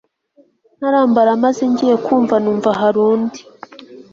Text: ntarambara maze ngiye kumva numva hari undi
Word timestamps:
ntarambara 0.77 1.31
maze 1.43 1.61
ngiye 1.71 1.95
kumva 2.05 2.35
numva 2.43 2.69
hari 2.79 2.99
undi 3.11 3.39